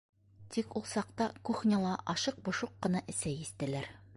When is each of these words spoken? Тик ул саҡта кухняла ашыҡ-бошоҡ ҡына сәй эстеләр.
Тик 0.55 0.71
ул 0.79 0.83
саҡта 0.91 1.27
кухняла 1.49 1.91
ашыҡ-бошоҡ 2.15 2.75
ҡына 2.87 3.03
сәй 3.21 3.41
эстеләр. 3.47 3.93